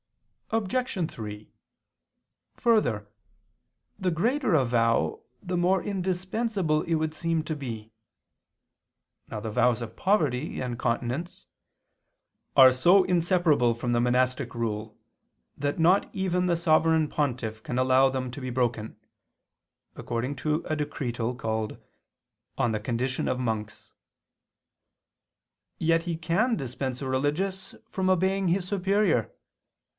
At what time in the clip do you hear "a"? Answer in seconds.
4.55-4.65, 20.65-20.75, 27.01-27.07